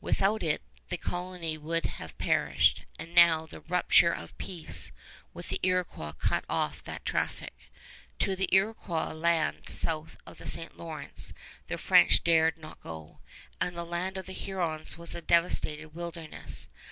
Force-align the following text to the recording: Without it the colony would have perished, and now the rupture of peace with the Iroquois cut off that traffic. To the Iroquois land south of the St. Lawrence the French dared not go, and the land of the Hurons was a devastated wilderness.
Without 0.00 0.42
it 0.42 0.62
the 0.88 0.96
colony 0.96 1.56
would 1.56 1.86
have 1.86 2.18
perished, 2.18 2.82
and 2.98 3.14
now 3.14 3.46
the 3.46 3.60
rupture 3.60 4.10
of 4.12 4.36
peace 4.36 4.90
with 5.32 5.48
the 5.48 5.60
Iroquois 5.62 6.10
cut 6.18 6.44
off 6.48 6.82
that 6.82 7.04
traffic. 7.04 7.56
To 8.18 8.34
the 8.34 8.48
Iroquois 8.52 9.12
land 9.12 9.68
south 9.68 10.16
of 10.26 10.38
the 10.38 10.48
St. 10.48 10.76
Lawrence 10.76 11.32
the 11.68 11.78
French 11.78 12.24
dared 12.24 12.58
not 12.58 12.80
go, 12.80 13.20
and 13.60 13.76
the 13.76 13.84
land 13.86 14.16
of 14.18 14.26
the 14.26 14.32
Hurons 14.32 14.98
was 14.98 15.14
a 15.14 15.22
devastated 15.22 15.94
wilderness. 15.94 16.68